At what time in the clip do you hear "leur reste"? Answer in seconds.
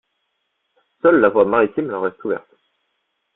1.89-2.23